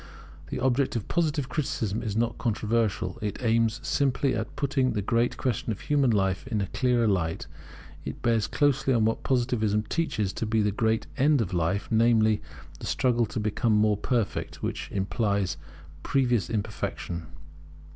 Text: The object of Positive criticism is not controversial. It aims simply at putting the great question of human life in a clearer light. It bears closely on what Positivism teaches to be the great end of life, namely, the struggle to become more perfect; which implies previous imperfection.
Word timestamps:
The 0.49 0.59
object 0.59 0.95
of 0.95 1.07
Positive 1.07 1.47
criticism 1.47 2.01
is 2.01 2.15
not 2.17 2.39
controversial. 2.39 3.19
It 3.21 3.37
aims 3.43 3.79
simply 3.87 4.33
at 4.35 4.55
putting 4.55 4.93
the 4.93 5.01
great 5.03 5.37
question 5.37 5.71
of 5.71 5.79
human 5.81 6.09
life 6.09 6.47
in 6.47 6.59
a 6.59 6.65
clearer 6.65 7.07
light. 7.07 7.45
It 8.03 8.23
bears 8.23 8.47
closely 8.47 8.95
on 8.95 9.05
what 9.05 9.21
Positivism 9.21 9.83
teaches 9.83 10.33
to 10.33 10.47
be 10.47 10.63
the 10.63 10.71
great 10.71 11.05
end 11.17 11.39
of 11.39 11.53
life, 11.53 11.87
namely, 11.91 12.41
the 12.79 12.87
struggle 12.87 13.27
to 13.27 13.39
become 13.39 13.73
more 13.73 13.95
perfect; 13.95 14.63
which 14.63 14.89
implies 14.91 15.55
previous 16.01 16.49
imperfection. 16.49 17.27